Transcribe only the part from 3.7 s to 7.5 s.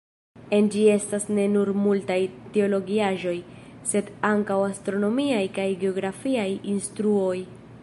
sed ankaŭ astronomiaj kaj geografiaj instruoj.